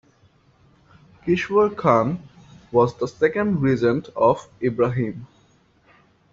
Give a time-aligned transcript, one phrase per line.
[1.23, 2.27] Kishvar Khan
[2.71, 5.27] was the second regent of Ibrahim.